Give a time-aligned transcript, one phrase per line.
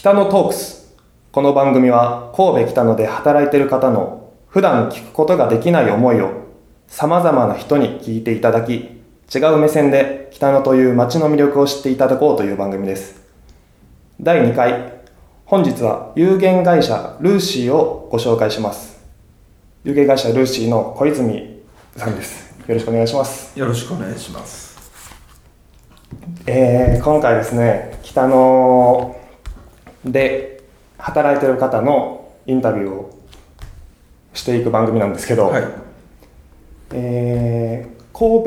[0.00, 0.96] 北野トークス。
[1.30, 6.30] この番組は神戸北野で働いている方の普段聞くことができない思いを
[6.88, 13.20] さまざまな人に聞いていただき違う目線で北野という街の魅力を知っていただこうという番組です。
[14.18, 15.02] 第2回。
[15.44, 19.04] 本日は有限会社ルーシーをご紹介します。
[19.84, 21.60] 有限会社ルーシーの小泉
[21.94, 22.54] さんです。
[22.66, 23.58] よろしくお願いします。
[23.58, 24.78] よろしくお願いします。
[26.46, 29.19] えー、今回ですね北野
[30.04, 30.62] で
[30.98, 33.18] 働いてる方のインタビューを
[34.34, 35.64] していく番組なんですけど、はい。
[36.92, 38.44] えー神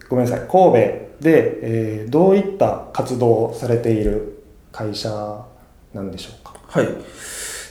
[0.00, 0.70] 戸ごめんなさい神戸
[1.20, 5.44] で、えーどういった活動をされている会社
[5.92, 6.54] なんでしょうか？
[6.66, 6.88] はい。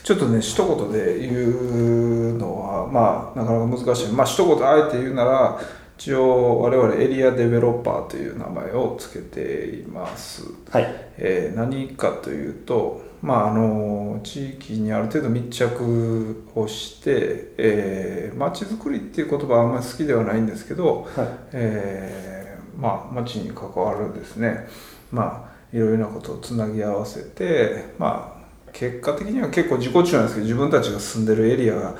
[0.04, 4.07] ちょっとね一言で言うのはまあなかなか難しい。
[4.09, 5.59] まあ一言あえて言うなら
[5.99, 10.44] 一応我々エリアデベロッパーという名前を付けています。
[10.71, 10.88] はい。
[11.17, 21.27] えー何かというと、まあ、あの地域にある程度密着をして、えー、街づくりっていう言葉はあんまり好きではないんですけど、はい。
[21.51, 24.70] えーまあ、街に関わるですね、
[25.12, 31.96] まあ、いろいろなことをつなぎ合わせて、まあ、結果的には結構自己中なんですけど自分たちが住んでるエリアが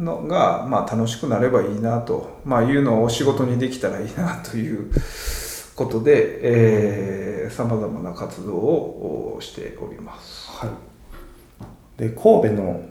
[0.00, 4.90] のが、まあ、楽しくなればいいなと、まあ、いうのをお仕事にできたらいいなという
[5.76, 10.50] ことでさまざまな活動をおしております。
[10.50, 10.70] はい。
[12.00, 12.82] で神戸の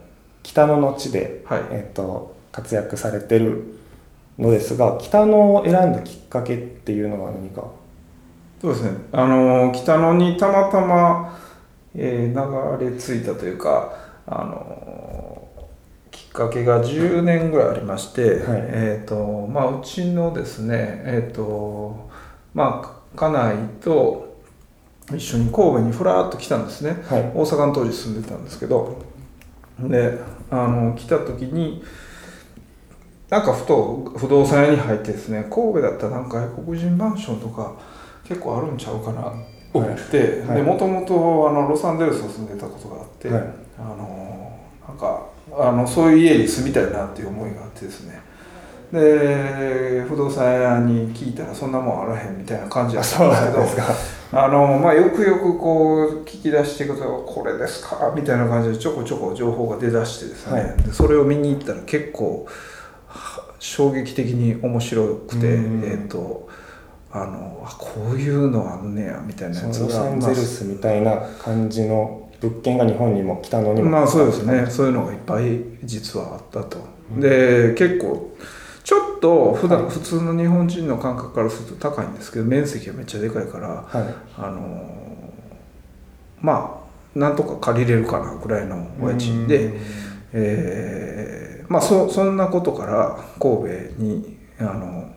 [0.44, 1.62] 北野の地で、はい。
[1.72, 3.80] えー、と活躍されてる
[4.38, 7.64] のですが北野を選んだきっかけっていうのは何か？
[8.62, 8.92] そうですね。
[9.12, 11.40] あの北野にたまたま、
[11.96, 13.94] えー流れ着いたというか
[14.28, 15.29] あの
[16.20, 22.10] きっかけが10年ぐらいありまして、えーとまあ、うちのですねえっ、と
[22.54, 24.38] まあ家内と
[25.16, 27.22] 一緒に神戸にふらっと来たんですね、はい。
[27.34, 29.02] 大阪の当時住んでたんですけど。
[29.80, 30.20] で
[30.52, 31.82] あの来た時に
[33.30, 37.76] なんかふと不動産屋に入ってですね神戸だったらなんか外国人マンションとか
[38.26, 39.34] 結構あるんちゃうかなっ
[40.12, 40.58] てはい。
[40.58, 43.44] でもともとあのロサンゼルスに住んでたことがあって、はい。
[43.80, 44.29] あの
[44.90, 48.20] なんかあのそういう家に住みたいなっていう思いがあってですね。
[48.92, 53.36] で不動産屋に聞いたらそんなもんあらへんみたいな感じだったんで
[53.68, 53.88] すけど
[54.32, 60.84] あのまあ、よくよくこう聞き出していくと「これですか?」みたいな感じでちょこちょこ情報が出だしてですね、はい。
[60.84, 62.46] でそれを見に行ったら結構
[63.08, 66.48] は衝撃的に面白くて、うんえっ、と
[67.12, 73.90] あのあこういうのあんねやみたいなそやつがのロサンゼルスみたいな感じの物件が日本にも北野にも。
[73.90, 74.66] まあそうですね。
[74.70, 76.78] そういうのがいっぱい実はあったと、
[77.18, 78.36] で結構
[78.84, 84.14] ちょっと普段、普通の日本人の感覚からすると高いんですけど面積がめっちゃでかいからはい。
[84.38, 85.34] あの
[86.42, 86.82] ま
[87.16, 89.82] あなんとか借りれるかなぐらいのお家賃で、うん。
[90.34, 95.14] えーまあそそんなことから神戸にあの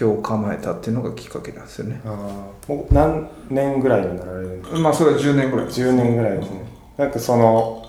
[0.00, 2.00] 今日構えたっていうのがきっかけなんですよね。
[2.04, 4.78] あーもう何年ぐらいになられるんですか？
[4.78, 5.80] まあそれは10年ぐらいです。
[5.82, 6.64] 10年ぐらいですね。
[6.96, 7.86] なんかその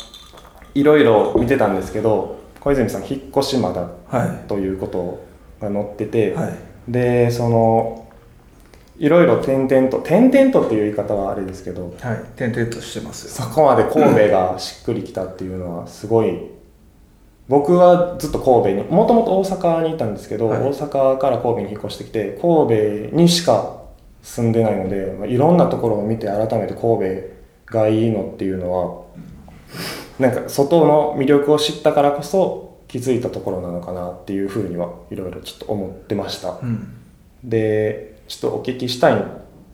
[0.73, 5.23] いろいろ見てたんですけど小泉さん引っ越しまだはということ
[5.61, 6.57] が載ってて、いはい。
[6.87, 8.09] でその
[8.97, 12.15] いろいろ点々と点々とっていう言い方はあれですけどはい。
[12.35, 13.47] 転々としてますよ。
[13.47, 16.51] そこまで神戸がしっくりきたっていうのはすごい
[17.51, 20.61] 僕はずっと神戸にもともと大阪にいたんですけど、はい。
[20.61, 23.81] 大阪から神戸に引っ越してきて神戸にしか
[24.21, 29.03] 住んでないので、まあ、いろんなところを見て改めて神戸がいいのっていうのは
[30.17, 36.57] なんか外の魅力を知ったからこそ気づいたところなのかなっていうふうにはいろいろちょっと思ってました。
[36.63, 36.87] うん。
[37.43, 39.25] でちょっとお聞きしたい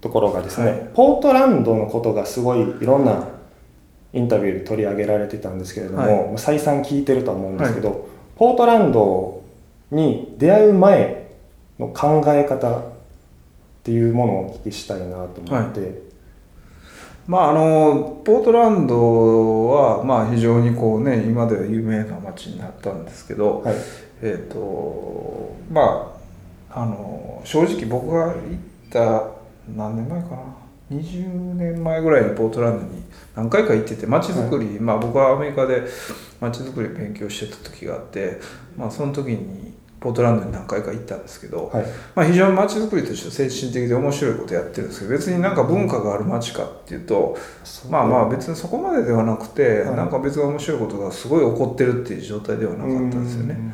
[0.01, 0.89] ところがですね、はい。
[0.95, 3.36] ポートランドのことがすごいいろんな
[4.13, 6.37] インタビューで取り上げられてたんですけれども、はい。
[6.37, 9.43] 再三聞いてるとは思うんですけど、ポートランド
[9.91, 11.31] に出会う前
[11.79, 12.83] の考え方っ
[13.83, 16.01] ていうものをお聞きしたいなと思って、
[17.27, 23.75] まああのポートランドはまあ非常にこうね今では有名な街になったんですけど、はい。
[24.21, 26.13] えっ、とま
[26.71, 28.35] ああの正直僕が行っ
[28.89, 29.29] た
[29.75, 30.37] 何年前かな
[30.91, 33.03] 20年前ぐらいにポートランドに
[33.35, 35.83] 何回か行ってて街づくり、まあ僕はアメリカで
[36.39, 38.39] 街づくり勉強してた時があって
[38.77, 41.85] まあその時にポートランドに何回か行ったんですけど、はい。
[42.15, 47.35] まあ、非常に街づくりとして精神的で面白いことやってるんですけど別になんか文化がある街かっていうと
[47.89, 49.95] まあまあ別にそこまでではなくて、はい。
[49.95, 53.73] なんか別に面白いことがすごい起こってるっていう状態ではなかったんですよね。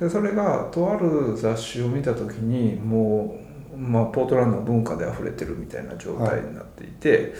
[0.00, 3.47] でそれがとある雑誌を見た時にもう、
[3.78, 7.34] まあ、ポートランドの文化で溢れてるみたいな状態になっていて、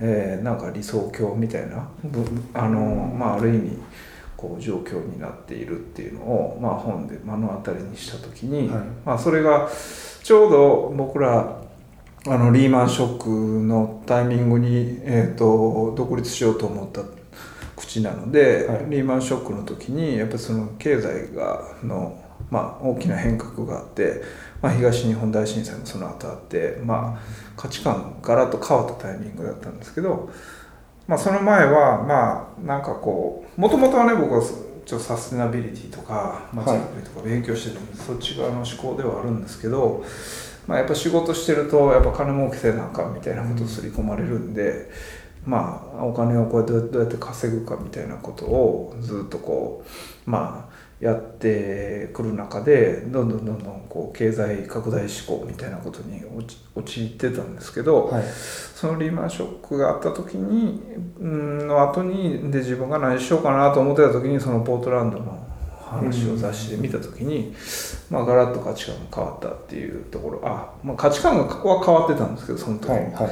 [0.00, 2.24] えーなんか理想郷みたいなぶ
[2.54, 2.80] あの、
[3.16, 3.78] まあ、ある意味
[4.36, 8.84] こう状況になっているっていうのを、まあ、本で目の当たりにした時に、はい。
[9.04, 9.68] まあ、それが
[10.24, 11.62] ちょうど僕ら
[12.26, 13.28] あのリーマンショック
[13.64, 17.02] のタイミングに、えー、と独立しようと思った
[17.76, 18.86] 口なので、はい。
[18.88, 24.22] リーマンショックの時にやっぱりその経済がの、まあ、大きな変革があって、
[24.62, 27.20] まあ、東日本大震災もその後あって、まあ、
[27.56, 30.30] 価値観がガラッと変わったタイミングだったんですけど、
[31.08, 40.04] まあ、その前はまあなんかこうもともとはね僕はちょっとサステナビリティとか街づくりとか勉強してるんで、そっち側の思考ではあるんですけど、
[40.66, 44.90] まあ、やっぱ仕事してるとやっぱ金儲けせなあかんみたいなことを刷り込まれるんで、
[45.44, 49.84] まあお金をこうどうやって稼ぐかみたいなことをずっとこ
[50.26, 50.72] うまあ
[51.02, 58.22] やってくる中でどんどんどんどんこう経済拡大志向みたいなことに陥陥ってたんですけど、はい。
[58.22, 60.80] そのリーマンショックがあった時に
[61.20, 65.44] うんの後にで自分が何しようかなと思ってた時にそのポートランドの
[65.80, 67.52] 話を雑誌で見た時に、
[68.08, 73.28] まあ、ガラッと価値観が変わったっていうところあ、まあ、価値観がは変わってたんですけどその時に、はいは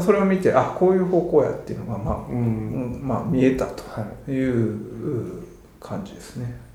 [0.00, 0.02] い。
[0.02, 4.30] それを見てあこういう方向やっていうのが、まあううんんまあ、見えたとはい。
[4.32, 5.42] いう
[5.80, 6.71] 感じですね。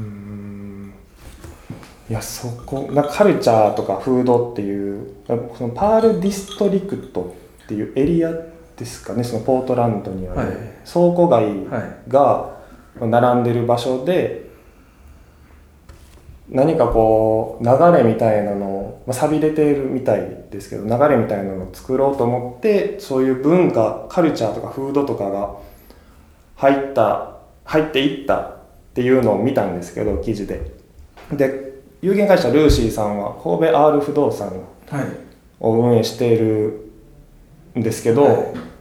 [0.00, 0.94] うーん。
[2.08, 5.14] いやそこなカルチャーとかフードっていう
[5.56, 8.32] そのパールディストリクトっていうエリア
[8.76, 10.48] ですかねそのポートランドにある、はい。
[10.92, 12.58] 倉庫街はいが
[13.00, 14.50] 並んでる場所で
[16.48, 25.54] 何かこう流れみたいなのを、まあ、錆びれているみたいですけど流れみたいなのを作ろうと思ってそういう文化カルチャーとかフードとかが
[26.56, 28.56] 入った入っていった
[28.90, 30.72] っていうのを見たんですけど記事で。
[31.32, 31.70] で
[32.02, 34.48] 有限会社ルーシーさんは神戸 R 不動産
[34.90, 35.04] はい。
[35.60, 36.90] を運営している
[37.78, 38.32] んですけど、は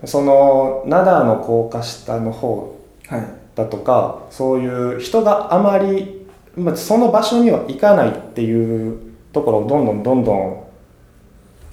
[0.04, 0.08] い。
[0.08, 2.76] その灘の高架下の方
[3.08, 3.24] はい。
[3.56, 6.26] だとかそういう人があまり、
[6.56, 8.98] まあ、その場所には行かないっていう
[9.34, 10.64] ところをどんどんどんどん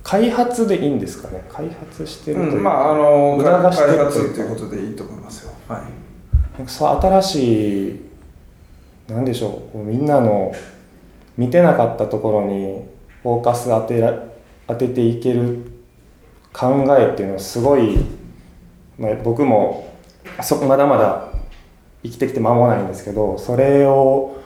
[0.02, 1.44] 開発でいいんですかね。
[1.48, 5.52] 開発してるといううん、まああの開発ということでいいと思いますよ。
[5.68, 5.82] はい。
[6.68, 8.00] 新しい
[9.08, 9.78] なんでしょう。
[9.78, 10.52] みんなの
[11.36, 12.84] 見てなかったところに
[13.22, 14.24] フォーカス当てら
[14.66, 15.72] 当てていける
[16.52, 17.98] 考えっていうのはすごい、
[18.98, 19.94] まあ、僕も
[20.42, 21.28] そこまだまだ
[22.02, 24.42] 生きてきて間もないんですけどそれを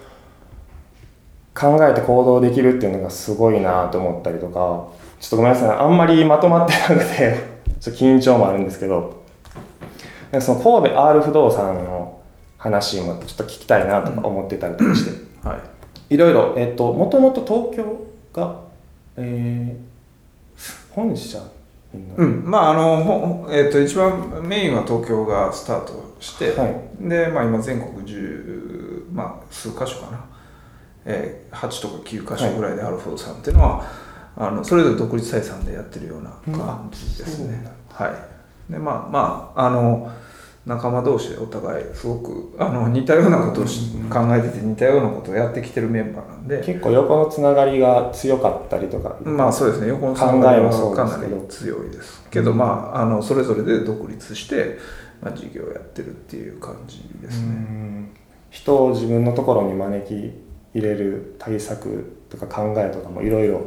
[1.55, 4.89] 考えて行動できるっていうのがすごいなと思ったりとか
[5.21, 5.71] ちょっとごめんなさい。
[5.71, 7.37] あんまりまとまってなくて
[7.81, 9.21] ちょっと緊張もあるんですけど。
[10.39, 12.20] その神戸 R 不動産の
[12.61, 15.11] 話もちょっと聞きたいなとか思ってたりとかして、
[15.43, 15.57] は
[16.11, 16.15] い。
[16.15, 18.61] いろいろ、えっと、もともと東京が、
[19.17, 21.39] えー、本社
[21.93, 27.09] うん、まああの、ほえー、と一番メインは東京がスタートして、はい。
[27.09, 30.25] で、まあ、今全国十、まあ、数箇所かな、
[31.07, 33.85] えー、8とか9箇所ぐらいでアルフォーさんっていうのは、
[34.37, 37.67] あのそれぞれ独立採算でやってるような感じですね。
[37.91, 38.09] は
[38.69, 40.11] い、でまあまああの
[40.71, 49.89] 仲間同士でお互いすごくあの似たようなことをし考えてて似たようなことをやってきてるメンバーなんで、結構横のつながりが強かったりとか、まあそうですね。
[49.89, 54.79] 横の考えもそうかなり強いですけど、まああのそれぞれで独立して、
[55.21, 57.49] まあ、事業をやってるっていう感じですうね。
[57.49, 58.11] ん。
[58.51, 60.15] 人を自分のところに招き
[60.73, 63.63] 入れる対策とか考えとかもいろいろ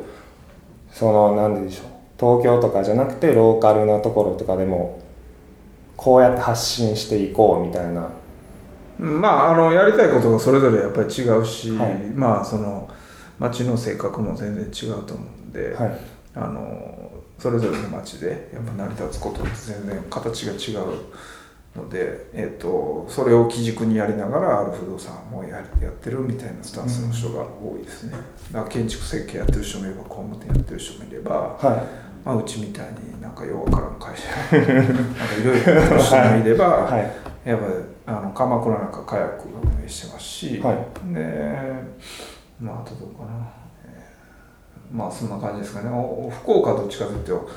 [0.89, 1.85] その何でしょう。
[2.17, 5.02] 東京とかじゃなくてローカルなところとかでも
[5.95, 8.09] こうやって発信していこうみたいな。
[8.97, 11.95] まああのやりたいことがそれぞれやっぱり違うし、はい。
[12.13, 12.89] まあその
[13.39, 15.99] 町の性格も全然違うと思うんで、はい。
[16.35, 20.87] あのそれぞれの町でやっぱ成り立つことって全然形が違う
[21.75, 28.13] ので、えっとそれを基軸にやりながらある不動産もややってるみたいなスタンスの人が多いですね。
[28.51, 31.13] だから建築設計やってる人もいれば工務店やってる人もい。
[31.13, 31.85] れば、は
[32.25, 36.99] まあ、うちみたいになんかようわからん会社なんかいろいろやってる人もいれば、いは
[37.45, 37.49] い。
[37.49, 37.73] やっぱり
[38.05, 41.13] あの鎌倉なんかカヤックが運営してますし、はい。
[41.13, 41.19] で
[42.61, 43.31] まああとどうかな、
[43.85, 45.89] えーまあそんな感じですかね。
[45.89, 47.49] お福岡はどっちかというと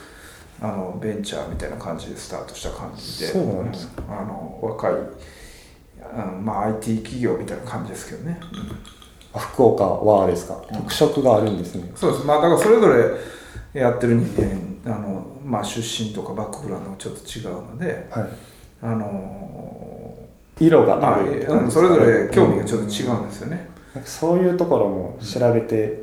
[0.61, 4.95] あのベンチャーみたいな感じでスタートした感じでそうなんですあの若い
[6.15, 8.41] あの、まあ、IT 企業みたいな感じですけどね、
[9.35, 10.55] あ福岡はですか？
[10.73, 11.93] 特色があるんですね。
[11.95, 12.25] そうです。
[12.27, 13.05] まあだからそれぞれ
[13.81, 14.27] やってる人
[14.85, 18.29] 間あの、まあ、出身とかバックグラウンドもちょっと違うのではい。
[18.83, 20.17] あの
[20.61, 23.69] 色がまああるうんそれぞれ興味がちょっと違うんですよね。
[23.95, 26.03] なんかそういうところも調べて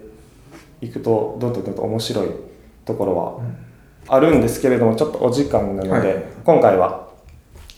[0.82, 2.30] いくとどんどんどんどん面白い
[2.86, 3.40] ところは
[4.08, 6.24] あるんですけれどもちょっとお時間なので、はい。
[6.44, 7.10] 今回は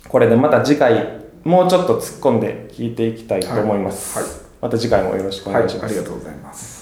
[0.08, 4.28] これでまた次回もうちょっと突っ込んで聞いていきたいと思います、はい。
[4.28, 4.46] はい。
[4.62, 6.75] また次回もよろしくお願いします、はい、ありがとうございます